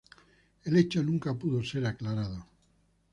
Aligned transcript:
El 0.63 0.77
hecho 0.77 1.03
nunca 1.03 1.37
pudo 1.37 1.61
ser 1.63 1.85
aclarado. 1.85 2.47